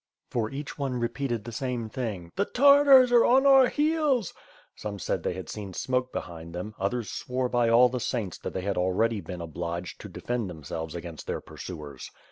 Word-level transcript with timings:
For 0.31 0.49
each 0.49 0.79
one 0.79 0.93
repeated 0.95 1.43
the 1.43 1.51
same 1.51 1.87
thing, 1.87 2.31
"the 2.35 2.45
Tartars 2.45 3.11
are 3.11 3.23
on 3.23 3.45
our 3.45 3.67
heels!" 3.67 4.33
Some 4.75 4.97
said 4.97 5.21
they 5.21 5.35
had 5.35 5.47
seen 5.47 5.73
smoke 5.73 6.11
behind 6.11 6.55
them; 6.55 6.73
others 6.79 7.07
swore 7.11 7.47
by 7.49 7.69
all 7.69 7.87
the 7.87 7.99
saints 7.99 8.39
that 8.39 8.53
they 8.53 8.61
had 8.61 8.77
already 8.79 9.21
been 9.21 9.41
obliged 9.41 10.01
to 10.01 10.09
defend 10.09 10.49
themselves 10.49 10.95
against 10.95 11.27
their 11.27 11.39
pursuers. 11.39 12.09